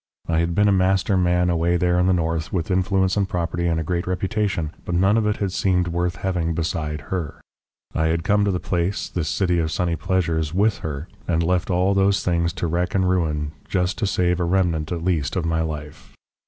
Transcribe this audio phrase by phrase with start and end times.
[0.27, 3.67] I had been a master man away there in the north, with influence and property
[3.67, 7.39] and a great reputation, but none of it had seemed worth having beside her.
[7.93, 11.69] I had come to the place, this city of sunny pleasures, with her, and left
[11.69, 15.45] all those things to wreck and ruin just to save a remnant at least of
[15.45, 16.15] my life.